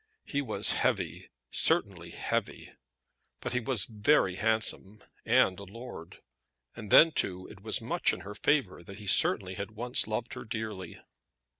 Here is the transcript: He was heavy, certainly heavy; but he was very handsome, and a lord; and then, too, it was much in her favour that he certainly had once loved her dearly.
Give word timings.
He 0.25 0.41
was 0.41 0.71
heavy, 0.71 1.29
certainly 1.51 2.09
heavy; 2.09 2.73
but 3.39 3.53
he 3.53 3.59
was 3.59 3.85
very 3.85 4.37
handsome, 4.37 5.03
and 5.27 5.59
a 5.59 5.63
lord; 5.63 6.23
and 6.75 6.89
then, 6.91 7.11
too, 7.11 7.47
it 7.51 7.61
was 7.61 7.81
much 7.81 8.11
in 8.11 8.21
her 8.21 8.33
favour 8.33 8.83
that 8.83 8.97
he 8.97 9.05
certainly 9.05 9.53
had 9.53 9.69
once 9.75 10.07
loved 10.07 10.33
her 10.33 10.43
dearly. 10.43 10.99